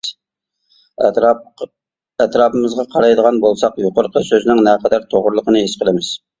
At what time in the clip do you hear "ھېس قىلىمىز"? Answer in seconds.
5.69-6.15